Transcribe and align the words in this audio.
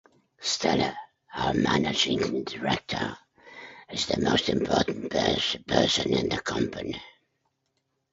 Stella, 0.39 0.97
our 1.31 1.53
Managing 1.53 2.43
Director, 2.43 3.15
is 3.91 4.07
the 4.07 4.19
most 4.19 4.49
important 4.49 5.11
person 5.11 6.11
in 6.15 6.27
the 6.29 6.41
company. 6.41 6.99